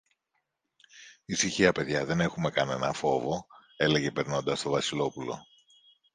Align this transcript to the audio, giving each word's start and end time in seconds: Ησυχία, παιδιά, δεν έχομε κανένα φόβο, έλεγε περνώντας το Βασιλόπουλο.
Ησυχία, 1.25 1.71
παιδιά, 1.71 2.05
δεν 2.05 2.19
έχομε 2.19 2.49
κανένα 2.49 2.93
φόβο, 2.93 3.45
έλεγε 3.77 4.11
περνώντας 4.11 4.61
το 4.61 4.69
Βασιλόπουλο. 4.69 5.45